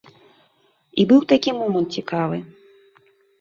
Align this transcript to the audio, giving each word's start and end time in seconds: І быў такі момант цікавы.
І 1.03 1.05
быў 1.11 1.21
такі 1.33 1.51
момант 1.59 1.89
цікавы. 2.01 2.41